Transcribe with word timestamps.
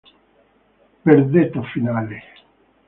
Verdetto 1.05 1.61
finale 1.61 2.17